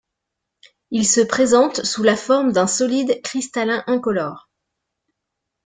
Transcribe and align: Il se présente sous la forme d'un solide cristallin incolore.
Il 0.89 1.07
se 1.07 1.21
présente 1.21 1.85
sous 1.85 2.01
la 2.01 2.15
forme 2.15 2.51
d'un 2.53 2.65
solide 2.65 3.21
cristallin 3.21 3.83
incolore. 3.85 4.49